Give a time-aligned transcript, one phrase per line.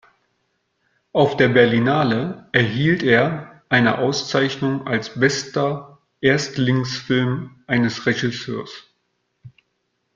[1.13, 8.71] Auf der Berlinale erhielt er eine Auszeichnung als bester Erstlingsfilm eines Regisseurs.